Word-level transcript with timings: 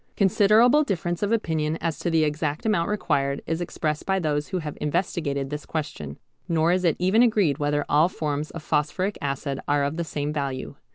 Considerable 0.17 0.83
difference 0.83 1.21
of 1.21 1.31
opinion 1.31 1.77
as 1.79 1.99
to 1.99 2.09
the 2.09 2.23
exact 2.23 2.65
amount 2.65 2.89
required 2.89 3.43
is 3.45 3.61
expressed 3.61 4.03
by 4.03 4.17
those 4.17 4.47
who 4.47 4.57
have 4.57 4.75
investigated 4.81 5.51
this 5.51 5.63
question, 5.63 6.17
nor 6.49 6.71
is 6.71 6.83
it 6.83 6.95
even 6.97 7.21
agreed 7.21 7.59
whether 7.59 7.85
all 7.87 8.09
forms 8.09 8.49
of 8.49 8.63
phosphoric 8.63 9.15
acid 9.21 9.59
are 9.67 9.83
of 9.83 9.97
the 9.97 10.03
same 10.03 10.33
value. 10.33 10.73